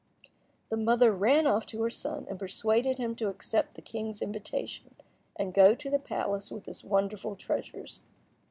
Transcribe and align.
The 0.69 0.77
mother 0.77 1.11
ran 1.11 1.45
off 1.45 1.67
to 1.67 1.83
her 1.83 1.91
son, 1.91 2.25
and 2.27 2.39
persuaded 2.39 2.97
him 2.97 3.13
to 3.17 3.27
accept 3.27 3.75
the 3.75 3.83
king's 3.83 4.19
invitation, 4.19 4.95
and 5.35 5.53
go 5.53 5.75
to 5.75 5.89
the 5.91 5.99
palace 5.99 6.49
with 6.49 6.65
his 6.65 6.83
wonderful 6.83 7.35
treasures. 7.35 8.01